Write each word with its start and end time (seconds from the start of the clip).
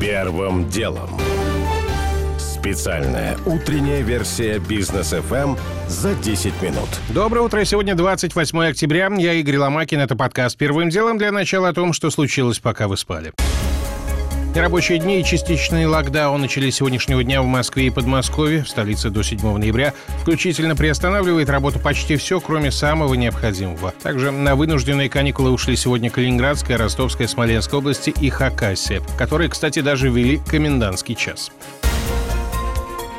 Первым 0.00 0.68
делом. 0.68 1.08
Специальная 2.38 3.38
утренняя 3.46 4.02
версия 4.02 4.58
бизнес 4.58 5.12
FM 5.12 5.58
за 5.88 6.14
10 6.14 6.60
минут. 6.60 6.88
Доброе 7.08 7.40
утро. 7.40 7.64
Сегодня 7.64 7.94
28 7.94 8.58
октября. 8.64 9.10
Я 9.16 9.32
Игорь 9.34 9.56
Ломакин. 9.56 10.00
Это 10.00 10.14
подкаст 10.14 10.58
«Первым 10.58 10.90
делом» 10.90 11.16
для 11.16 11.32
начала 11.32 11.68
о 11.68 11.72
том, 11.72 11.92
что 11.92 12.10
случилось, 12.10 12.58
пока 12.58 12.88
вы 12.88 12.96
спали. 12.96 13.32
Рабочие 14.56 14.98
дни 14.98 15.20
и 15.20 15.24
частичный 15.24 15.84
локдаун 15.86 16.40
начались 16.40 16.76
сегодняшнего 16.76 17.22
дня 17.22 17.42
в 17.42 17.46
Москве 17.46 17.88
и 17.88 17.90
Подмосковье. 17.90 18.64
В 18.64 18.68
столице 18.68 19.10
до 19.10 19.22
7 19.22 19.58
ноября 19.58 19.92
включительно 20.22 20.74
приостанавливает 20.74 21.50
работу 21.50 21.78
почти 21.78 22.16
все, 22.16 22.40
кроме 22.40 22.70
самого 22.70 23.12
необходимого. 23.14 23.92
Также 24.02 24.30
на 24.30 24.56
вынужденные 24.56 25.10
каникулы 25.10 25.50
ушли 25.50 25.76
сегодня 25.76 26.10
Калининградская, 26.10 26.78
Ростовская, 26.78 27.28
Смоленская 27.28 27.78
области 27.78 28.10
и 28.18 28.30
Хакасия, 28.30 29.02
которые, 29.18 29.50
кстати, 29.50 29.80
даже 29.80 30.08
ввели 30.08 30.38
комендантский 30.38 31.14
час. 31.16 31.52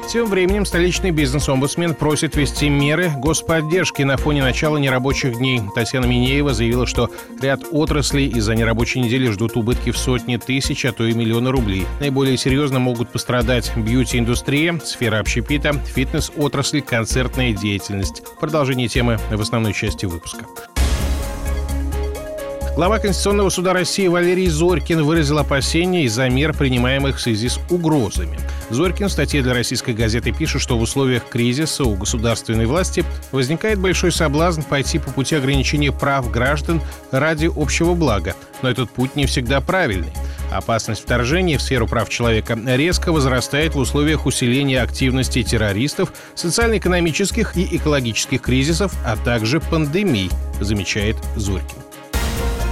Тем 0.07 0.27
временем 0.27 0.65
столичный 0.65 1.11
бизнес-омбудсмен 1.11 1.93
просит 1.93 2.37
ввести 2.37 2.69
меры 2.69 3.11
господдержки 3.17 4.03
на 4.03 4.15
фоне 4.15 4.41
начала 4.41 4.77
нерабочих 4.77 5.37
дней. 5.37 5.61
Татьяна 5.75 6.05
Минеева 6.05 6.53
заявила, 6.53 6.87
что 6.87 7.11
ряд 7.41 7.63
отраслей 7.71 8.29
из-за 8.29 8.55
нерабочей 8.55 9.01
недели 9.01 9.29
ждут 9.29 9.57
убытки 9.57 9.91
в 9.91 9.97
сотни 9.97 10.37
тысяч, 10.37 10.85
а 10.85 10.93
то 10.93 11.03
и 11.03 11.13
миллионы 11.13 11.51
рублей. 11.51 11.85
Наиболее 11.99 12.37
серьезно 12.37 12.79
могут 12.79 13.11
пострадать 13.11 13.73
бьюти-индустрия, 13.75 14.79
сфера 14.79 15.19
общепита, 15.19 15.73
фитнес-отрасль, 15.73 16.81
концертная 16.81 17.51
деятельность. 17.51 18.23
Продолжение 18.39 18.87
темы 18.87 19.19
в 19.29 19.41
основной 19.41 19.73
части 19.73 20.05
выпуска. 20.05 20.45
Глава 22.77 22.99
Конституционного 22.99 23.49
суда 23.49 23.73
России 23.73 24.05
Валерий 24.07 24.49
Зорькин 24.49 25.01
выразил 25.01 25.39
опасения 25.39 26.03
из-за 26.03 26.29
мер, 26.29 26.53
принимаемых 26.53 27.17
в 27.17 27.19
связи 27.19 27.49
с 27.49 27.59
угрозами. 27.71 28.39
Зорькин 28.69 29.07
в 29.07 29.11
статье 29.11 29.41
для 29.41 29.55
российской 29.55 29.95
газеты 29.95 30.31
пишет, 30.31 30.61
что 30.61 30.77
в 30.77 30.83
условиях 30.83 31.27
кризиса 31.27 31.85
у 31.85 31.95
государственной 31.95 32.67
власти 32.67 33.03
возникает 33.31 33.79
большой 33.79 34.11
соблазн 34.11 34.61
пойти 34.61 34.99
по 34.99 35.09
пути 35.09 35.35
ограничения 35.35 35.91
прав 35.91 36.29
граждан 36.29 36.79
ради 37.09 37.49
общего 37.51 37.95
блага. 37.95 38.35
Но 38.61 38.69
этот 38.69 38.91
путь 38.91 39.15
не 39.15 39.25
всегда 39.25 39.59
правильный. 39.59 40.13
Опасность 40.51 41.01
вторжения 41.01 41.57
в 41.57 41.63
сферу 41.63 41.87
прав 41.87 42.09
человека 42.09 42.55
резко 42.63 43.11
возрастает 43.11 43.73
в 43.73 43.79
условиях 43.79 44.27
усиления 44.27 44.83
активности 44.83 45.41
террористов, 45.41 46.13
социально-экономических 46.35 47.57
и 47.57 47.75
экологических 47.75 48.39
кризисов, 48.39 48.93
а 49.03 49.17
также 49.17 49.59
пандемий, 49.59 50.29
замечает 50.61 51.15
Зорькин. 51.35 51.86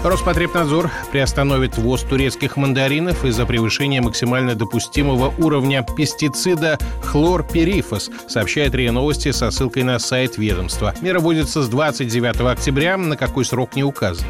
Роспотребнадзор 0.05 0.91
приостановит 1.11 1.79
ввоз 1.79 2.03
турецких 2.03 2.57
мандаринов 2.57 3.25
из-за 3.25 3.47
превышения 3.47 4.03
максимально 4.03 4.53
допустимого 4.53 5.33
уровня 5.39 5.83
пестицида 5.97 6.77
хлорперифос, 7.01 8.11
сообщает 8.27 8.75
РИА 8.75 8.91
Новости 8.91 9.31
со 9.31 9.49
ссылкой 9.49 9.81
на 9.81 9.97
сайт 9.97 10.37
ведомства. 10.37 10.93
Мера 11.01 11.19
вводится 11.19 11.63
с 11.63 11.69
29 11.69 12.39
октября, 12.41 12.97
на 12.97 13.17
какой 13.17 13.45
срок 13.45 13.75
не 13.75 13.83
указано. 13.83 14.29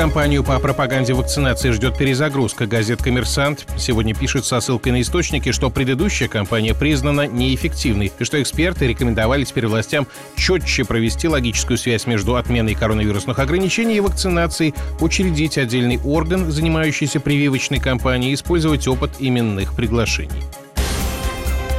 Компанию 0.00 0.42
по 0.42 0.58
пропаганде 0.58 1.12
вакцинации 1.12 1.72
ждет 1.72 1.98
перезагрузка. 1.98 2.66
Газет 2.66 3.02
«Коммерсант» 3.02 3.66
сегодня 3.76 4.14
пишет 4.14 4.46
со 4.46 4.58
ссылкой 4.60 4.92
на 4.92 5.02
источники, 5.02 5.52
что 5.52 5.68
предыдущая 5.68 6.26
кампания 6.26 6.74
признана 6.74 7.26
неэффективной 7.26 8.10
и 8.18 8.24
что 8.24 8.40
эксперты 8.40 8.86
рекомендовали 8.86 9.44
теперь 9.44 9.66
властям 9.66 10.06
четче 10.36 10.86
провести 10.86 11.28
логическую 11.28 11.76
связь 11.76 12.06
между 12.06 12.36
отменой 12.36 12.74
коронавирусных 12.74 13.38
ограничений 13.38 13.98
и 13.98 14.00
вакцинацией, 14.00 14.74
учредить 15.00 15.58
отдельный 15.58 16.00
орган, 16.02 16.50
занимающийся 16.50 17.20
прививочной 17.20 17.78
кампанией, 17.78 18.32
использовать 18.32 18.88
опыт 18.88 19.10
именных 19.18 19.74
приглашений. 19.74 20.42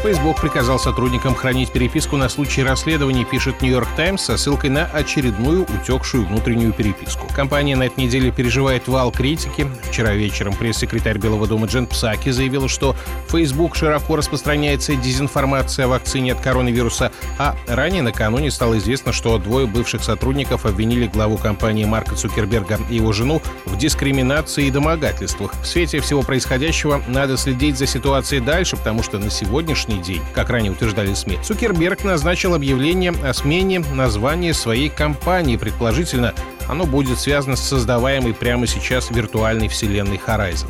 Facebook 0.01 0.41
приказал 0.41 0.79
сотрудникам 0.79 1.35
хранить 1.35 1.71
переписку 1.71 2.17
на 2.17 2.27
случай 2.27 2.63
расследований, 2.63 3.23
пишет 3.23 3.61
Нью-Йорк 3.61 3.87
Таймс 3.95 4.23
со 4.23 4.35
ссылкой 4.35 4.71
на 4.71 4.85
очередную 4.85 5.61
утекшую 5.61 6.25
внутреннюю 6.25 6.73
переписку. 6.73 7.27
Компания 7.35 7.75
на 7.75 7.83
этой 7.83 8.05
неделе 8.05 8.31
переживает 8.31 8.87
вал 8.87 9.11
критики. 9.11 9.67
Вчера 9.83 10.13
вечером 10.13 10.55
пресс-секретарь 10.55 11.19
Белого 11.19 11.45
дома 11.45 11.67
Джен 11.67 11.85
Псаки 11.85 12.31
заявила, 12.31 12.67
что 12.67 12.95
Facebook 13.29 13.75
широко 13.75 14.15
распространяется 14.15 14.95
дезинформация 14.95 15.85
о 15.85 15.89
вакцине 15.89 16.33
от 16.33 16.41
коронавируса, 16.41 17.11
а 17.37 17.55
ранее 17.67 18.01
накануне 18.01 18.49
стало 18.49 18.79
известно, 18.79 19.13
что 19.13 19.37
двое 19.37 19.67
бывших 19.67 20.03
сотрудников 20.03 20.65
обвинили 20.65 21.05
главу 21.05 21.37
компании 21.37 21.85
Марка 21.85 22.15
Цукерберга 22.15 22.79
и 22.89 22.95
его 22.95 23.13
жену 23.13 23.39
в 23.65 23.77
дискриминации 23.77 24.65
и 24.65 24.71
домогательствах. 24.71 25.53
В 25.61 25.67
свете 25.67 25.99
всего 25.99 26.23
происходящего 26.23 27.03
надо 27.07 27.37
следить 27.37 27.77
за 27.77 27.85
ситуацией 27.85 28.41
дальше, 28.41 28.77
потому 28.77 29.03
что 29.03 29.19
на 29.19 29.29
сегодняшний 29.29 29.90
сегодняшний 29.91 30.01
день. 30.01 30.21
Как 30.33 30.49
ранее 30.49 30.71
утверждали 30.71 31.13
СМИ, 31.13 31.39
Цукерберг 31.43 32.03
назначил 32.03 32.53
объявление 32.53 33.13
о 33.23 33.33
смене 33.33 33.79
названия 33.79 34.53
своей 34.53 34.89
компании. 34.89 35.57
Предположительно, 35.57 36.33
оно 36.67 36.85
будет 36.85 37.19
связано 37.19 37.55
с 37.55 37.61
создаваемой 37.61 38.33
прямо 38.33 38.67
сейчас 38.67 39.09
виртуальной 39.11 39.67
вселенной 39.67 40.19
Horizon. 40.25 40.67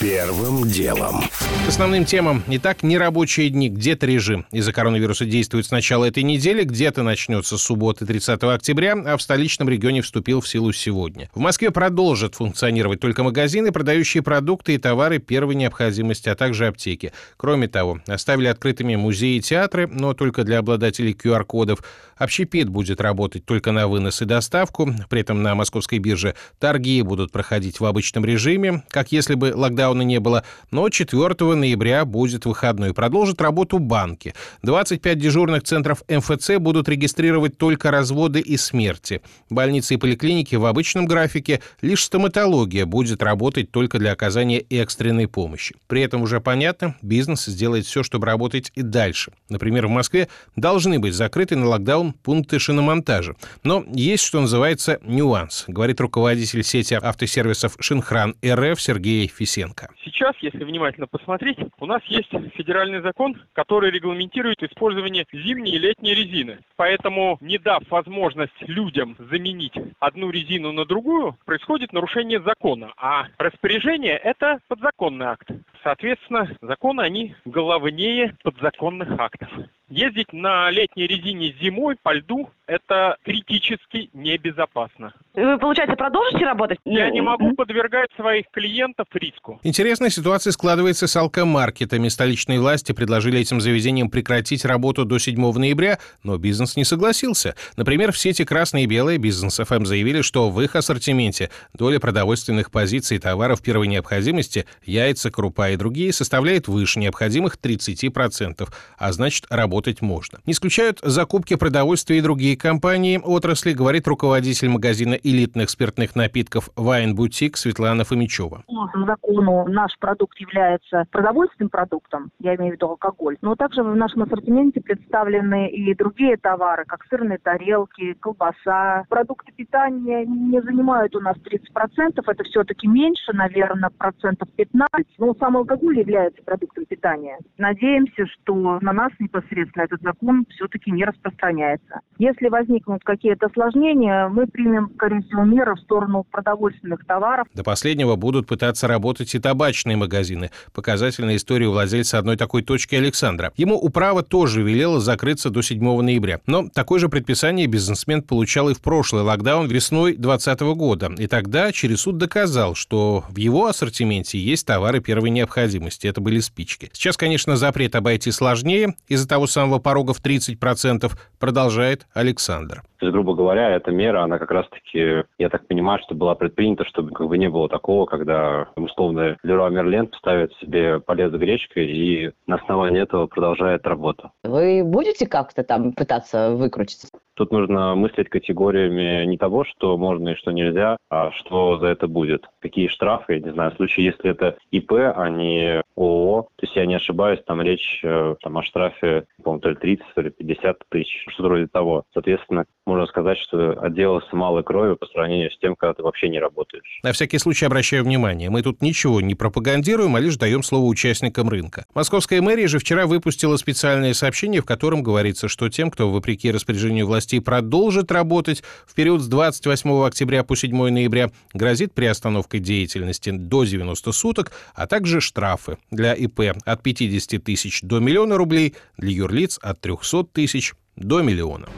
Первым 0.00 0.68
делом. 0.68 1.22
К 1.66 1.68
основным 1.68 2.04
темам. 2.04 2.44
Итак, 2.46 2.84
нерабочие 2.84 3.50
дни. 3.50 3.68
Где-то 3.68 4.06
режим 4.06 4.46
из-за 4.52 4.72
коронавируса 4.72 5.24
действует 5.24 5.66
с 5.66 5.72
начала 5.72 6.04
этой 6.04 6.22
недели, 6.22 6.62
где-то 6.62 7.02
начнется 7.02 7.58
с 7.58 7.62
субботы 7.62 8.06
30 8.06 8.44
октября, 8.44 8.92
а 8.92 9.16
в 9.16 9.22
столичном 9.22 9.68
регионе 9.68 10.02
вступил 10.02 10.40
в 10.40 10.48
силу 10.48 10.72
сегодня. 10.72 11.28
В 11.34 11.40
Москве 11.40 11.72
продолжат 11.72 12.36
функционировать 12.36 13.00
только 13.00 13.24
магазины, 13.24 13.72
продающие 13.72 14.22
продукты 14.22 14.74
и 14.74 14.78
товары 14.78 15.18
первой 15.18 15.56
необходимости, 15.56 16.28
а 16.28 16.36
также 16.36 16.68
аптеки. 16.68 17.12
Кроме 17.36 17.66
того, 17.66 18.00
оставили 18.06 18.46
открытыми 18.46 18.94
музеи 18.94 19.38
и 19.38 19.40
театры, 19.40 19.88
но 19.88 20.14
только 20.14 20.44
для 20.44 20.58
обладателей 20.58 21.12
QR-кодов. 21.12 21.82
Общепит 22.16 22.68
будет 22.68 23.00
работать 23.00 23.44
только 23.44 23.72
на 23.72 23.88
вынос 23.88 24.22
и 24.22 24.24
доставку. 24.24 24.94
При 25.08 25.22
этом 25.22 25.42
на 25.42 25.56
московской 25.56 25.98
бирже 25.98 26.36
торги 26.60 27.02
будут 27.02 27.32
проходить 27.32 27.80
в 27.80 27.84
обычном 27.84 28.24
режиме, 28.24 28.84
как 28.90 29.10
если 29.10 29.34
бы 29.34 29.52
локдауна 29.88 30.02
не 30.02 30.20
было. 30.20 30.44
Но 30.70 30.88
4 30.88 31.54
ноября 31.54 32.04
будет 32.04 32.46
выходной. 32.46 32.94
Продолжит 32.94 33.40
работу 33.40 33.78
банки. 33.78 34.34
25 34.62 35.18
дежурных 35.18 35.62
центров 35.62 36.02
МФЦ 36.08 36.58
будут 36.58 36.88
регистрировать 36.88 37.58
только 37.58 37.90
разводы 37.90 38.40
и 38.40 38.56
смерти. 38.56 39.20
Больницы 39.50 39.94
и 39.94 39.96
поликлиники 39.96 40.56
в 40.56 40.66
обычном 40.66 41.06
графике. 41.06 41.60
Лишь 41.80 42.04
стоматология 42.04 42.86
будет 42.86 43.22
работать 43.22 43.70
только 43.70 43.98
для 43.98 44.12
оказания 44.12 44.60
экстренной 44.70 45.28
помощи. 45.28 45.74
При 45.86 46.02
этом 46.02 46.22
уже 46.22 46.40
понятно, 46.40 46.96
бизнес 47.02 47.46
сделает 47.46 47.86
все, 47.86 48.02
чтобы 48.02 48.26
работать 48.26 48.72
и 48.74 48.82
дальше. 48.82 49.32
Например, 49.48 49.86
в 49.86 49.90
Москве 49.90 50.28
должны 50.56 50.98
быть 50.98 51.14
закрыты 51.14 51.56
на 51.56 51.66
локдаун 51.66 52.12
пункты 52.12 52.58
шиномонтажа. 52.58 53.34
Но 53.62 53.84
есть, 53.92 54.24
что 54.24 54.40
называется, 54.40 54.98
нюанс, 55.02 55.64
говорит 55.66 56.00
руководитель 56.00 56.62
сети 56.62 56.94
автосервисов 56.94 57.76
«Шинхран 57.80 58.34
РФ» 58.44 58.80
Сергей 58.80 59.28
Фисенко. 59.28 59.77
Сейчас, 60.04 60.34
если 60.40 60.64
внимательно 60.64 61.06
посмотреть, 61.06 61.58
у 61.78 61.86
нас 61.86 62.02
есть 62.04 62.30
федеральный 62.54 63.00
закон, 63.00 63.40
который 63.52 63.90
регламентирует 63.90 64.62
использование 64.62 65.26
зимней 65.32 65.72
и 65.72 65.78
летней 65.78 66.14
резины. 66.14 66.58
Поэтому, 66.76 67.38
не 67.40 67.58
дав 67.58 67.82
возможность 67.90 68.60
людям 68.60 69.16
заменить 69.18 69.74
одну 69.98 70.30
резину 70.30 70.72
на 70.72 70.84
другую, 70.84 71.36
происходит 71.44 71.92
нарушение 71.92 72.40
закона. 72.40 72.92
А 72.96 73.26
распоряжение– 73.38 74.16
это 74.24 74.58
подзаконный 74.68 75.26
акт. 75.26 75.48
Соответственно, 75.82 76.56
законы, 76.60 77.02
они 77.02 77.34
главнее 77.44 78.36
подзаконных 78.42 79.08
актов. 79.18 79.48
Ездить 79.90 80.34
на 80.34 80.70
летней 80.70 81.06
резине 81.06 81.54
зимой 81.62 81.96
по 82.02 82.12
льду– 82.12 82.50
это 82.66 83.16
критически 83.24 84.10
небезопасно. 84.12 85.14
Вы, 85.32 85.58
получается, 85.58 85.96
продолжите 85.96 86.44
работать? 86.44 86.78
Я 86.84 87.08
не 87.08 87.22
могу 87.22 87.54
подвергать 87.54 88.10
своих 88.14 88.44
клиентов 88.50 89.06
риску. 89.14 89.58
Интересная 89.62 90.10
ситуация 90.10 90.50
складывается 90.50 91.06
с 91.06 91.16
алкомаркетами. 91.16 92.08
Столичные 92.08 92.60
власти 92.60 92.92
предложили 92.92 93.40
этим 93.40 93.62
заведениям 93.62 94.10
прекратить 94.10 94.66
работу 94.66 95.06
до 95.06 95.18
7 95.18 95.40
ноября, 95.52 95.98
но 96.22 96.36
бизнес 96.36 96.76
не 96.76 96.84
согласился. 96.84 97.54
Например, 97.78 98.12
в 98.12 98.18
сети 98.18 98.44
«Красное 98.44 98.82
и 98.82 98.86
белое» 98.86 99.16
бизнес 99.16 99.58
ФМ 99.58 99.86
заявили, 99.86 100.20
что 100.20 100.50
в 100.50 100.60
их 100.60 100.76
ассортименте 100.76 101.48
доля 101.72 101.98
продовольственных 101.98 102.70
позиций 102.70 103.18
товаров 103.18 103.62
первой 103.62 103.86
необходимости– 103.86 104.66
яйца, 104.84 105.30
крупа 105.30 105.70
и 105.70 105.76
другие– 105.76 106.12
составляет 106.12 106.68
выше 106.68 106.98
необходимых 107.00 107.56
30%, 107.56 108.68
а 108.98 109.12
значит, 109.12 109.46
работа 109.48 109.77
заработать 109.78 110.02
можно. 110.02 110.38
Не 110.46 110.52
исключают 110.52 110.98
закупки 111.02 111.56
продовольствия 111.56 112.18
и 112.18 112.20
другие 112.20 112.56
компании 112.56 113.20
отрасли, 113.22 113.72
говорит 113.72 114.06
руководитель 114.06 114.68
магазина 114.68 115.14
элитных 115.14 115.70
спиртных 115.70 116.16
напитков 116.16 116.70
«Вайн 116.76 117.14
Бутик» 117.14 117.56
Светлана 117.56 118.04
Фомичева. 118.04 118.64
По 118.66 119.04
закону 119.06 119.66
наш 119.68 119.92
продукт 119.98 120.38
является 120.40 121.04
продовольственным 121.10 121.70
продуктом, 121.70 122.30
я 122.40 122.54
имею 122.56 122.72
в 122.72 122.74
виду 122.74 122.88
алкоголь, 122.88 123.36
но 123.42 123.54
также 123.54 123.82
в 123.82 123.96
нашем 123.96 124.22
ассортименте 124.22 124.80
представлены 124.80 125.68
и 125.70 125.94
другие 125.94 126.36
товары, 126.36 126.84
как 126.86 127.04
сырные 127.10 127.38
тарелки, 127.38 128.14
колбаса. 128.14 129.04
Продукты 129.08 129.52
питания 129.52 130.24
не 130.26 130.60
занимают 130.62 131.14
у 131.16 131.20
нас 131.20 131.36
30%, 131.36 132.22
это 132.26 132.44
все-таки 132.44 132.88
меньше, 132.88 133.32
наверное, 133.32 133.90
процентов 133.90 134.48
15, 134.56 134.88
но 135.18 135.34
сам 135.38 135.56
алкоголь 135.56 135.98
является 135.98 136.42
продуктом 136.42 136.84
питания. 136.86 137.38
Надеемся, 137.58 138.26
что 138.26 138.78
на 138.80 138.92
нас 138.92 139.12
непосредственно 139.18 139.67
этот 139.76 140.02
закон 140.02 140.46
все-таки 140.50 140.90
не 140.90 141.04
распространяется. 141.04 142.00
Если 142.18 142.48
возникнут 142.48 143.02
какие-то 143.04 143.46
осложнения, 143.46 144.28
мы 144.28 144.46
примем, 144.46 144.90
скорее 144.94 145.22
всего, 145.22 145.44
меры 145.44 145.74
в 145.74 145.80
сторону 145.80 146.24
продовольственных 146.30 147.04
товаров. 147.06 147.46
До 147.54 147.62
последнего 147.62 148.16
будут 148.16 148.46
пытаться 148.46 148.88
работать 148.88 149.34
и 149.34 149.38
табачные 149.38 149.96
магазины. 149.96 150.50
Показательная 150.72 151.36
история 151.36 151.68
владельца 151.68 152.18
одной 152.18 152.36
такой 152.36 152.62
точки 152.62 152.94
Александра. 152.94 153.52
Ему 153.56 153.76
управа 153.76 154.22
тоже 154.22 154.62
велела 154.62 155.00
закрыться 155.00 155.50
до 155.50 155.62
7 155.62 156.02
ноября. 156.02 156.40
Но 156.46 156.68
такое 156.68 156.98
же 156.98 157.08
предписание 157.08 157.66
бизнесмен 157.66 158.22
получал 158.22 158.68
и 158.68 158.74
в 158.74 158.80
прошлый 158.80 159.22
локдаун 159.22 159.66
весной 159.66 160.16
2020 160.16 160.60
года. 160.76 161.12
И 161.18 161.26
тогда 161.26 161.72
через 161.72 162.00
суд 162.02 162.18
доказал, 162.18 162.74
что 162.74 163.24
в 163.28 163.36
его 163.36 163.66
ассортименте 163.66 164.38
есть 164.38 164.66
товары 164.66 165.00
первой 165.00 165.30
необходимости. 165.30 166.06
Это 166.06 166.20
были 166.20 166.40
спички. 166.40 166.90
Сейчас, 166.92 167.16
конечно, 167.16 167.56
запрет 167.56 167.94
обойти 167.94 168.30
сложнее 168.30 168.94
из-за 169.08 169.28
того 169.28 169.46
самого 169.58 169.80
порога 169.80 170.12
в 170.12 170.24
30%, 170.24 171.10
продолжает 171.40 172.06
Александр. 172.14 172.82
То 172.98 173.06
есть, 173.06 173.12
грубо 173.12 173.34
говоря, 173.34 173.70
эта 173.70 173.90
мера, 173.90 174.22
она 174.22 174.38
как 174.38 174.50
раз-таки, 174.52 175.24
я 175.38 175.48
так 175.48 175.66
понимаю, 175.66 176.00
что 176.04 176.14
была 176.14 176.34
предпринята, 176.36 176.84
чтобы 176.84 177.10
как 177.12 177.26
бы 177.26 177.38
не 177.38 177.48
было 177.48 177.68
такого, 177.68 178.06
когда 178.06 178.68
условно 178.76 179.36
Леруа 179.42 179.68
Мерлен 179.70 180.10
ставит 180.16 180.52
себе 180.60 181.00
полез 181.00 181.32
с 181.32 181.36
гречкой 181.36 181.86
и 181.86 182.30
на 182.46 182.56
основании 182.56 183.02
этого 183.02 183.26
продолжает 183.26 183.86
работу. 183.86 184.30
Вы 184.44 184.82
будете 184.84 185.26
как-то 185.26 185.64
там 185.64 185.92
пытаться 185.92 186.50
выкрутиться? 186.50 187.08
Тут 187.38 187.52
нужно 187.52 187.94
мыслить 187.94 188.28
категориями 188.28 189.24
не 189.24 189.38
того, 189.38 189.62
что 189.62 189.96
можно 189.96 190.30
и 190.30 190.34
что 190.34 190.50
нельзя, 190.50 190.96
а 191.08 191.30
что 191.30 191.78
за 191.78 191.86
это 191.86 192.08
будет. 192.08 192.44
Какие 192.60 192.88
штрафы, 192.88 193.34
я 193.34 193.38
не 193.38 193.52
знаю, 193.52 193.70
в 193.70 193.76
случае, 193.76 194.06
если 194.06 194.32
это 194.32 194.58
ИП, 194.72 194.90
а 195.14 195.30
не 195.30 195.80
ООО, 195.96 196.48
то 196.56 196.66
есть 196.66 196.74
я 196.74 196.84
не 196.84 196.96
ошибаюсь, 196.96 197.38
там 197.46 197.62
речь 197.62 198.00
э, 198.02 198.34
там, 198.42 198.58
о 198.58 198.64
штрафе, 198.64 199.26
по-моему, 199.44 199.60
то 199.60 199.68
ли 199.70 199.76
30, 199.76 200.06
то 200.16 200.20
ли 200.20 200.30
50 200.30 200.78
тысяч, 200.88 201.24
что-то 201.28 201.48
вроде 201.48 201.68
того. 201.68 202.02
Соответственно, 202.12 202.64
можно 202.86 203.06
сказать, 203.06 203.38
что 203.38 203.78
отделался 203.80 204.34
малой 204.34 204.64
кровью 204.64 204.96
по 204.96 205.06
сравнению 205.06 205.52
с 205.52 205.58
тем, 205.58 205.76
когда 205.76 205.94
ты 205.94 206.02
вообще 206.02 206.28
не 206.28 206.40
работаешь. 206.40 206.98
На 207.04 207.12
всякий 207.12 207.38
случай 207.38 207.66
обращаю 207.66 208.02
внимание, 208.02 208.50
мы 208.50 208.62
тут 208.62 208.82
ничего 208.82 209.20
не 209.20 209.36
пропагандируем, 209.36 210.16
а 210.16 210.20
лишь 210.20 210.36
даем 210.36 210.64
слово 210.64 210.86
участникам 210.86 211.48
рынка. 211.48 211.84
Московская 211.94 212.42
мэрия 212.42 212.66
же 212.66 212.80
вчера 212.80 213.06
выпустила 213.06 213.56
специальное 213.56 214.12
сообщение, 214.12 214.60
в 214.60 214.66
котором 214.66 215.04
говорится, 215.04 215.46
что 215.46 215.68
тем, 215.68 215.92
кто 215.92 216.10
вопреки 216.10 216.50
распоряжению 216.50 217.06
властей 217.28 217.40
продолжит 217.40 218.10
работать 218.10 218.62
в 218.86 218.94
период 218.94 219.20
с 219.20 219.26
28 219.26 220.06
октября 220.06 220.44
по 220.44 220.56
7 220.56 220.88
ноября, 220.88 221.30
грозит 221.52 221.92
приостановкой 221.92 222.60
деятельности 222.60 223.30
до 223.30 223.64
90 223.64 224.12
суток, 224.12 224.52
а 224.74 224.86
также 224.86 225.20
штрафы 225.20 225.76
для 225.90 226.14
ИП 226.14 226.56
от 226.64 226.82
50 226.82 227.44
тысяч 227.44 227.82
до 227.82 227.98
миллиона 227.98 228.36
рублей, 228.36 228.74
для 228.96 229.10
юрлиц 229.10 229.58
от 229.60 229.80
300 229.80 230.24
тысяч 230.32 230.74
до 230.96 231.20
миллиона. 231.20 231.68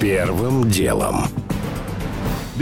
Первым 0.00 0.70
делом. 0.70 1.26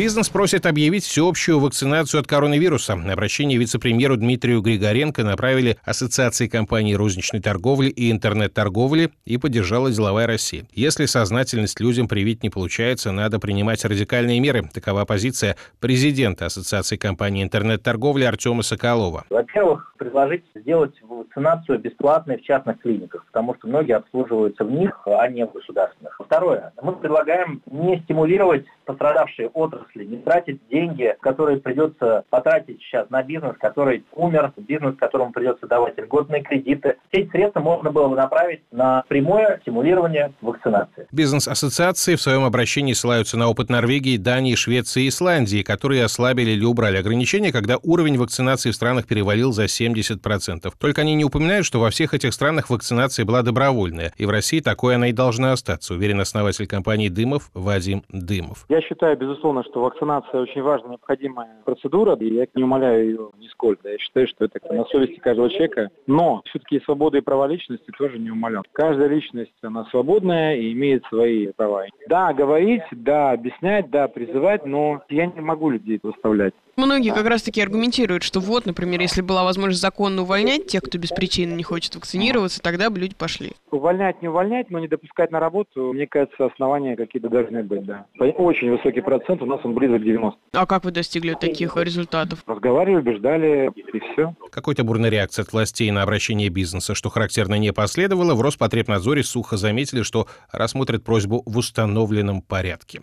Бизнес 0.00 0.30
просит 0.30 0.64
объявить 0.64 1.04
всеобщую 1.04 1.60
вакцинацию 1.60 2.22
от 2.22 2.26
коронавируса. 2.26 2.94
Обращение 2.94 3.58
вице-премьеру 3.58 4.16
Дмитрию 4.16 4.62
Григоренко 4.62 5.24
направили 5.24 5.76
Ассоциации 5.84 6.48
компаний 6.48 6.96
розничной 6.96 7.42
торговли 7.42 7.88
и 7.88 8.10
интернет-торговли 8.10 9.10
и 9.26 9.36
поддержала 9.36 9.90
деловая 9.90 10.26
Россия. 10.26 10.64
Если 10.72 11.04
сознательность 11.04 11.80
людям 11.80 12.08
привить 12.08 12.42
не 12.42 12.48
получается, 12.48 13.12
надо 13.12 13.38
принимать 13.38 13.84
радикальные 13.84 14.40
меры. 14.40 14.70
Такова 14.72 15.04
позиция 15.04 15.56
президента 15.80 16.46
Ассоциации 16.46 16.96
компаний 16.96 17.42
интернет-торговли 17.42 18.24
Артема 18.24 18.62
Соколова. 18.62 19.26
Во-первых, 19.28 19.92
предложить 19.98 20.44
сделать 20.54 20.94
вакцинацию 21.02 21.78
бесплатной 21.78 22.38
в 22.38 22.42
частных 22.42 22.80
клиниках, 22.80 23.26
потому 23.26 23.54
что 23.56 23.68
многие 23.68 23.96
обслуживаются 23.96 24.64
в 24.64 24.70
них, 24.70 24.98
а 25.04 25.28
не 25.28 25.44
в 25.44 25.52
государственных. 25.52 26.18
Второе. 26.24 26.72
Мы 26.80 26.96
предлагаем 26.96 27.60
не 27.70 28.00
стимулировать 28.04 28.64
пострадавшие 28.86 29.48
отрасли, 29.48 29.89
не 29.98 30.18
тратить 30.18 30.60
деньги, 30.68 31.16
которые 31.20 31.58
придется 31.58 32.24
потратить 32.30 32.80
сейчас 32.82 33.10
на 33.10 33.22
бизнес, 33.22 33.56
который 33.58 34.04
умер, 34.12 34.52
бизнес, 34.56 34.96
которому 34.96 35.32
придется 35.32 35.66
давать 35.66 35.98
льготные 35.98 36.42
кредиты. 36.42 36.96
Все 37.10 37.22
эти 37.22 37.30
средства 37.30 37.60
можно 37.60 37.90
было 37.90 38.08
бы 38.08 38.16
направить 38.16 38.62
на 38.70 39.04
прямое 39.08 39.58
стимулирование 39.62 40.32
вакцинации. 40.40 41.06
Бизнес-ассоциации 41.12 42.14
в 42.14 42.20
своем 42.20 42.44
обращении 42.44 42.92
ссылаются 42.92 43.36
на 43.36 43.48
опыт 43.48 43.70
Норвегии, 43.70 44.16
Дании, 44.16 44.54
Швеции 44.54 45.04
и 45.04 45.08
Исландии, 45.08 45.62
которые 45.62 46.04
ослабили 46.04 46.50
или 46.50 46.64
убрали 46.64 46.96
ограничения, 46.96 47.52
когда 47.52 47.76
уровень 47.82 48.18
вакцинации 48.18 48.70
в 48.70 48.74
странах 48.74 49.06
перевалил 49.06 49.52
за 49.52 49.64
70%. 49.64 50.72
Только 50.78 51.00
они 51.02 51.14
не 51.14 51.24
упоминают, 51.24 51.66
что 51.66 51.80
во 51.80 51.90
всех 51.90 52.14
этих 52.14 52.32
странах 52.32 52.70
вакцинация 52.70 53.24
была 53.24 53.42
добровольная, 53.42 54.12
и 54.16 54.26
в 54.26 54.30
России 54.30 54.60
такой 54.60 54.94
она 54.94 55.08
и 55.08 55.12
должна 55.12 55.52
остаться, 55.52 55.94
уверен 55.94 56.20
основатель 56.20 56.66
компании 56.66 57.08
«Дымов» 57.08 57.50
Вадим 57.54 58.04
Дымов. 58.08 58.64
Я 58.68 58.80
считаю, 58.82 59.16
безусловно, 59.16 59.62
что 59.70 59.80
вакцинация 59.82 60.40
очень 60.40 60.62
важная, 60.62 60.90
необходимая 60.90 61.62
процедура, 61.64 62.16
и 62.16 62.34
я 62.34 62.46
не 62.54 62.64
умоляю 62.64 63.04
ее 63.04 63.30
нисколько. 63.38 63.88
Я 63.88 63.98
считаю, 63.98 64.26
что 64.26 64.44
это 64.44 64.60
на 64.72 64.84
совести 64.86 65.18
каждого 65.18 65.48
человека. 65.48 65.90
Но 66.06 66.42
все-таки 66.46 66.80
свобода 66.80 67.18
и 67.18 67.20
права 67.20 67.46
личности 67.46 67.90
тоже 67.96 68.18
не 68.18 68.30
умоляю. 68.30 68.64
Каждая 68.72 69.08
личность, 69.08 69.52
она 69.62 69.84
свободная 69.86 70.56
и 70.56 70.72
имеет 70.72 71.04
свои 71.06 71.48
права. 71.52 71.84
Да, 72.08 72.32
говорить, 72.32 72.82
да, 72.90 73.32
объяснять, 73.32 73.90
да, 73.90 74.08
призывать, 74.08 74.66
но 74.66 75.02
я 75.08 75.26
не 75.26 75.40
могу 75.40 75.70
людей 75.70 76.00
заставлять. 76.02 76.54
Многие 76.76 77.12
как 77.12 77.26
раз-таки 77.26 77.60
аргументируют, 77.60 78.22
что 78.22 78.40
вот, 78.40 78.64
например, 78.64 79.00
если 79.00 79.20
была 79.20 79.44
возможность 79.44 79.82
законно 79.82 80.22
увольнять 80.22 80.66
тех, 80.66 80.82
кто 80.82 80.96
без 80.98 81.10
причины 81.10 81.52
не 81.52 81.62
хочет 81.62 81.94
вакцинироваться, 81.94 82.62
тогда 82.62 82.88
бы 82.88 82.98
люди 82.98 83.14
пошли. 83.14 83.52
Увольнять, 83.70 84.22
не 84.22 84.28
увольнять, 84.28 84.70
но 84.70 84.78
не 84.78 84.88
допускать 84.88 85.30
на 85.30 85.40
работу, 85.40 85.92
мне 85.92 86.06
кажется, 86.06 86.46
основания 86.46 86.96
какие-то 86.96 87.28
должны 87.28 87.62
быть, 87.62 87.84
да. 87.84 88.06
Очень 88.18 88.70
высокий 88.70 89.02
процент, 89.02 89.42
у 89.42 89.46
нас 89.46 89.59
он 89.64 89.74
близок 89.74 90.00
к 90.00 90.04
90. 90.04 90.38
А 90.52 90.66
как 90.66 90.84
вы 90.84 90.90
достигли 90.90 91.34
таких 91.34 91.76
результатов? 91.76 92.42
Разговаривали, 92.46 93.00
убеждали, 93.00 93.70
и 93.74 94.00
все. 94.12 94.34
Какой-то 94.50 94.84
бурной 94.84 95.10
реакции 95.10 95.42
от 95.42 95.52
властей 95.52 95.90
на 95.90 96.02
обращение 96.02 96.48
бизнеса, 96.48 96.94
что 96.94 97.08
характерно 97.08 97.56
не 97.56 97.72
последовало, 97.72 98.34
в 98.34 98.40
Роспотребнадзоре 98.40 99.22
сухо 99.22 99.56
заметили, 99.56 100.02
что 100.02 100.26
рассмотрят 100.52 101.04
просьбу 101.04 101.42
в 101.46 101.56
установленном 101.56 102.42
порядке. 102.42 103.02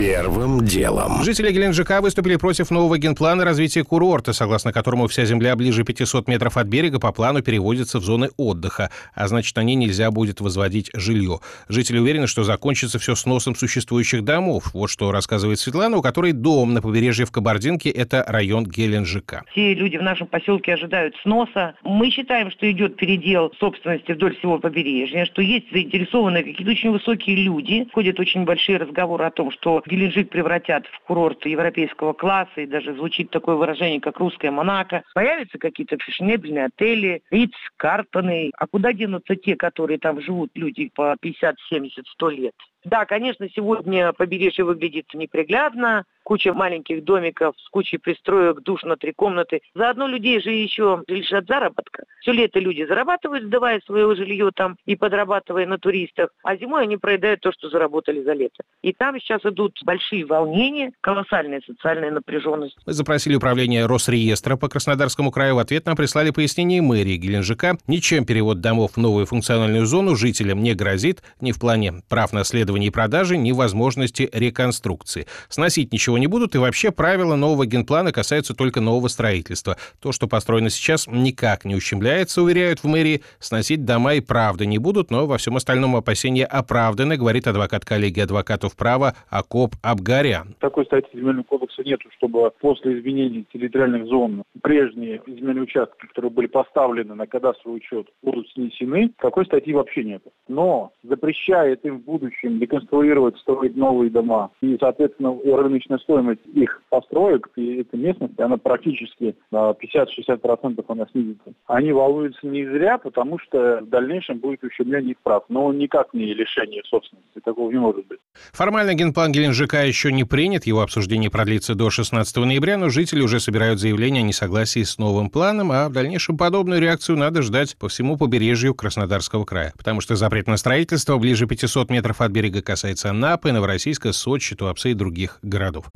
Первым 0.00 0.64
делом. 0.64 1.22
Жители 1.22 1.52
Геленджика 1.52 2.00
выступили 2.00 2.36
против 2.36 2.70
нового 2.70 2.96
генплана 2.96 3.44
развития 3.44 3.84
курорта, 3.84 4.32
согласно 4.32 4.72
которому 4.72 5.08
вся 5.08 5.26
земля 5.26 5.54
ближе 5.56 5.84
500 5.84 6.26
метров 6.26 6.56
от 6.56 6.68
берега 6.68 6.98
по 6.98 7.12
плану 7.12 7.42
переводится 7.42 7.98
в 7.98 8.02
зоны 8.02 8.30
отдыха, 8.38 8.90
а 9.14 9.28
значит, 9.28 9.54
на 9.56 9.60
ней 9.62 9.74
нельзя 9.74 10.10
будет 10.10 10.40
возводить 10.40 10.88
жилье. 10.94 11.40
Жители 11.68 11.98
уверены, 11.98 12.28
что 12.28 12.44
закончится 12.44 12.98
все 12.98 13.14
сносом 13.14 13.54
существующих 13.54 14.24
домов. 14.24 14.70
Вот 14.72 14.88
что 14.88 15.12
рассказывает 15.12 15.58
Светлана, 15.58 15.98
у 15.98 16.00
которой 16.00 16.32
дом 16.32 16.72
на 16.72 16.80
побережье 16.80 17.26
в 17.26 17.30
Кабардинке– 17.30 17.90
это 17.90 18.24
район 18.26 18.64
Геленджика. 18.64 19.44
Все 19.50 19.74
люди 19.74 19.98
в 19.98 20.02
нашем 20.02 20.28
поселке 20.28 20.72
ожидают 20.72 21.14
сноса. 21.22 21.74
Мы 21.82 22.08
считаем, 22.08 22.50
что 22.50 22.70
идет 22.72 22.96
передел 22.96 23.52
собственности 23.60 24.12
вдоль 24.12 24.34
всего 24.38 24.58
побережья, 24.58 25.26
что 25.26 25.42
есть 25.42 25.70
заинтересованные 25.70 26.42
какие-то 26.42 26.70
очень 26.70 26.90
высокие 26.90 27.36
люди. 27.36 27.86
Ходят 27.92 28.18
очень 28.18 28.44
большие 28.44 28.78
разговоры 28.78 29.26
о 29.26 29.30
том, 29.30 29.50
что 29.50 29.82
Геленджик 29.90 30.30
превратят 30.30 30.86
в 30.86 31.00
курорт 31.00 31.44
европейского 31.46 32.12
класса, 32.12 32.60
и 32.60 32.66
даже 32.66 32.94
звучит 32.94 33.30
такое 33.30 33.56
выражение, 33.56 34.00
как 34.00 34.18
русская 34.20 34.52
Монако. 34.52 35.02
Появятся 35.14 35.58
какие-то 35.58 35.98
фешенебельные 35.98 36.66
отели, 36.66 37.22
Риц, 37.30 37.50
Картоны. 37.76 38.52
А 38.56 38.68
куда 38.68 38.92
денутся 38.92 39.34
те, 39.34 39.56
которые 39.56 39.98
там 39.98 40.20
живут, 40.20 40.52
люди 40.54 40.92
по 40.94 41.16
50, 41.20 41.56
70, 41.68 42.06
100 42.06 42.28
лет? 42.30 42.54
Да, 42.84 43.04
конечно, 43.04 43.48
сегодня 43.54 44.12
побережье 44.12 44.64
выглядит 44.64 45.06
неприглядно, 45.14 46.04
куча 46.22 46.54
маленьких 46.54 47.04
домиков 47.04 47.54
с 47.58 47.68
кучей 47.68 47.98
пристроек, 47.98 48.62
душ 48.62 48.82
на 48.84 48.96
три 48.96 49.12
комнаты. 49.12 49.60
Заодно 49.74 50.06
людей 50.06 50.40
же 50.40 50.50
еще 50.50 51.02
лишат 51.08 51.46
заработка. 51.46 52.04
Все 52.20 52.32
лето 52.32 52.58
люди 52.58 52.86
зарабатывают, 52.86 53.44
сдавая 53.44 53.80
свое 53.84 54.14
жилье 54.14 54.50
там 54.54 54.76
и 54.86 54.96
подрабатывая 54.96 55.66
на 55.66 55.78
туристах, 55.78 56.30
а 56.42 56.56
зимой 56.56 56.84
они 56.84 56.96
проедают 56.96 57.40
то, 57.40 57.52
что 57.52 57.68
заработали 57.68 58.22
за 58.22 58.32
лето. 58.32 58.62
И 58.82 58.92
там 58.92 59.18
сейчас 59.20 59.44
идут 59.44 59.78
большие 59.84 60.24
волнения, 60.24 60.92
колоссальная 61.00 61.60
социальная 61.66 62.10
напряженность. 62.10 62.76
Мы 62.86 62.92
запросили 62.92 63.34
управление 63.34 63.86
Росреестра 63.86 64.56
по 64.56 64.68
Краснодарскому 64.68 65.30
краю. 65.30 65.56
В 65.56 65.58
ответ 65.58 65.84
нам 65.86 65.96
прислали 65.96 66.30
пояснение 66.30 66.80
мэрии 66.80 67.16
Геленджика. 67.16 67.76
Ничем 67.86 68.24
перевод 68.24 68.60
домов 68.60 68.92
в 68.92 68.96
новую 68.96 69.26
функциональную 69.26 69.84
зону 69.84 70.16
жителям 70.16 70.62
не 70.62 70.74
грозит 70.74 71.22
ни 71.40 71.52
в 71.52 71.58
плане 71.58 71.94
прав 72.08 72.32
наследования 72.32 72.69
и 72.76 72.90
продажи, 72.90 73.36
ни 73.36 73.52
возможности 73.52 74.28
реконструкции. 74.32 75.26
Сносить 75.48 75.92
ничего 75.92 76.18
не 76.18 76.26
будут, 76.26 76.54
и 76.54 76.58
вообще 76.58 76.90
правила 76.90 77.36
нового 77.36 77.66
генплана 77.66 78.12
касаются 78.12 78.54
только 78.54 78.80
нового 78.80 79.08
строительства. 79.08 79.76
То, 80.00 80.12
что 80.12 80.26
построено 80.26 80.70
сейчас, 80.70 81.06
никак 81.06 81.64
не 81.64 81.74
ущемляется, 81.74 82.42
уверяют 82.42 82.80
в 82.80 82.84
мэрии. 82.84 83.22
Сносить 83.38 83.84
дома 83.84 84.14
и 84.14 84.20
правда 84.20 84.66
не 84.66 84.78
будут, 84.78 85.10
но 85.10 85.26
во 85.26 85.38
всем 85.38 85.56
остальном 85.56 85.96
опасения 85.96 86.44
оправданы, 86.44 87.16
говорит 87.16 87.46
адвокат 87.46 87.84
коллегии 87.84 88.20
адвокатов 88.20 88.76
права 88.76 89.14
Акоп 89.28 89.74
Абгарян. 89.82 90.54
Такой 90.58 90.84
статьи 90.86 91.18
земельного 91.18 91.44
кодекса 91.44 91.82
нет, 91.84 92.00
чтобы 92.16 92.50
после 92.60 92.98
изменений 92.98 93.46
территориальных 93.52 94.06
зон 94.06 94.42
прежние 94.62 95.22
земельные 95.26 95.62
участки, 95.62 96.06
которые 96.06 96.30
были 96.30 96.46
поставлены 96.46 97.14
на 97.14 97.26
кадастровый 97.26 97.78
учет, 97.78 98.08
будут 98.22 98.48
снесены. 98.50 99.10
Такой 99.18 99.46
статьи 99.46 99.72
вообще 99.72 100.04
нет. 100.04 100.22
Но 100.48 100.92
запрещает 101.02 101.84
им 101.84 101.98
в 101.98 102.04
будущем 102.04 102.58
реконструировать, 102.60 103.38
строить 103.38 103.76
новые 103.76 104.10
дома. 104.10 104.50
И, 104.60 104.76
соответственно, 104.78 105.36
рыночная 105.44 105.98
стоимость 105.98 106.40
их 106.52 106.82
построек 106.88 107.48
и 107.56 107.80
этой 107.80 107.98
местности, 107.98 108.40
она 108.40 108.56
практически 108.56 109.36
на 109.50 109.70
50-60% 109.70 110.84
она 110.88 111.06
снизится. 111.12 111.52
Они 111.66 111.92
волнуются 111.92 112.46
не 112.46 112.64
зря, 112.64 112.98
потому 112.98 113.38
что 113.38 113.80
в 113.82 113.88
дальнейшем 113.88 114.38
будет 114.38 114.62
ущемление 114.64 115.12
их 115.12 115.18
прав, 115.22 115.44
но 115.48 115.72
никак 115.72 116.12
не 116.14 116.32
лишение 116.34 116.82
собственности. 116.84 117.40
Такого 117.44 117.70
не 117.70 117.78
может 117.78 118.06
быть. 118.06 118.18
Формально 118.52 118.94
генплан 118.94 119.32
Геленджика 119.32 119.84
еще 119.84 120.12
не 120.12 120.24
принят, 120.24 120.66
его 120.66 120.82
обсуждение 120.82 121.30
продлится 121.30 121.74
до 121.74 121.90
16 121.90 122.36
ноября, 122.36 122.76
но 122.76 122.88
жители 122.88 123.20
уже 123.20 123.40
собирают 123.40 123.80
заявление 123.80 124.22
о 124.22 124.26
несогласии 124.26 124.82
с 124.82 124.98
новым 124.98 125.30
планом, 125.30 125.72
а 125.72 125.88
в 125.88 125.92
дальнейшем 125.92 126.36
подобную 126.36 126.80
реакцию 126.80 127.16
надо 127.16 127.42
ждать 127.42 127.76
по 127.76 127.88
всему 127.88 128.16
побережью 128.16 128.74
Краснодарского 128.74 129.44
края, 129.44 129.72
потому 129.76 130.00
что 130.00 130.16
запрет 130.16 130.46
на 130.46 130.56
строительство 130.56 131.16
ближе 131.18 131.46
500 131.46 131.90
метров 131.90 132.20
от 132.20 132.30
берега 132.30 132.49
касается 132.58 133.10
Анапы, 133.10 133.52
Новороссийска, 133.52 134.12
Сочи, 134.12 134.56
Туапсе 134.56 134.90
и 134.90 134.94
других 134.94 135.38
городов. 135.42 135.86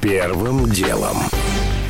Первым 0.00 0.70
делом. 0.70 1.18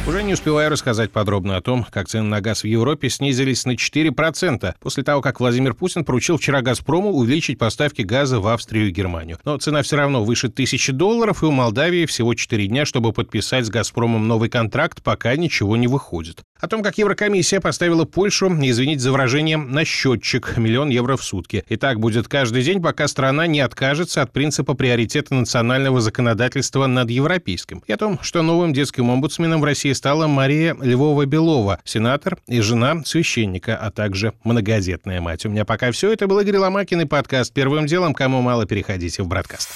Уже 0.09 0.23
не 0.23 0.33
успеваю 0.33 0.71
рассказать 0.71 1.13
подробно 1.13 1.59
о 1.59 1.61
том, 1.61 1.85
как 1.91 2.09
цены 2.09 2.25
на 2.25 2.41
газ 2.41 2.63
в 2.63 2.67
Европе 2.67 3.11
снизились 3.11 3.67
на 3.67 3.73
4% 3.73 4.75
после 4.81 5.03
того, 5.03 5.21
как 5.21 5.39
Владимир 5.39 5.75
Путин 5.75 6.03
поручил 6.03 6.39
вчера 6.39 6.63
«Газпрому» 6.63 7.11
увеличить 7.11 7.59
поставки 7.59 8.01
газа 8.01 8.41
в 8.41 8.47
Австрию 8.47 8.89
и 8.89 8.91
Германию. 8.91 9.39
Но 9.45 9.59
цена 9.59 9.83
все 9.83 9.97
равно 9.97 10.25
выше 10.25 10.49
тысячи 10.49 10.93
долларов, 10.93 11.43
и 11.43 11.47
у 11.47 11.51
Молдавии 11.51 12.07
всего 12.07 12.33
4 12.33 12.69
дня, 12.69 12.87
чтобы 12.87 13.13
подписать 13.13 13.67
с 13.67 13.69
«Газпромом» 13.69 14.27
новый 14.27 14.49
контракт, 14.49 15.03
пока 15.03 15.37
ничего 15.37 15.77
не 15.77 15.89
выходит. 15.89 16.43
О 16.61 16.67
том, 16.67 16.83
как 16.83 16.99
Еврокомиссия 16.99 17.61
поставила 17.61 18.05
Польшу, 18.05 18.49
извините 18.49 19.01
за 19.01 19.13
выражение, 19.13 19.57
на 19.57 19.85
счетчик 19.85 20.57
миллион 20.57 20.89
евро 20.89 21.17
в 21.17 21.23
сутки. 21.23 21.65
И 21.69 21.77
так 21.77 22.01
будет 22.01 22.27
каждый 22.27 22.65
день, 22.65 22.83
пока 22.83 23.07
страна 23.07 23.47
не 23.47 23.61
откажется 23.61 24.23
от 24.23 24.33
принципа 24.33 24.75
приоритета 24.75 25.35
национального 25.35 26.01
законодательства 26.01 26.87
над 26.87 27.11
европейским. 27.11 27.85
И 27.87 27.93
о 27.93 27.97
том, 27.97 28.19
что 28.23 28.43
новым 28.43 28.73
детским 28.73 29.09
омбудсменом 29.09 29.61
в 29.61 29.65
России 29.65 29.93
стала 29.93 30.27
Мария 30.27 30.75
Львова-Белова, 30.75 31.79
сенатор 31.85 32.39
и 32.49 32.61
жена 32.61 33.05
священника, 33.05 33.77
а 33.77 33.93
также 33.93 34.33
многодетная 34.43 35.21
мать. 35.21 35.47
У 35.47 35.51
меня 35.51 35.65
пока 35.65 35.93
все. 35.93 36.13
Это 36.13 36.27
был 36.27 36.41
Игорь 36.41 36.57
Ломакин 36.57 37.03
и 37.03 37.05
подкаст 37.05 37.53
«Первым 37.55 37.87
делом». 37.87 38.15
Кому 38.15 38.43
мало, 38.43 38.67
переходите 38.67 39.23
в 39.23 39.29
«Браткаст». 39.29 39.71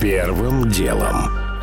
Первым 0.00 0.70
делом. 0.70 1.55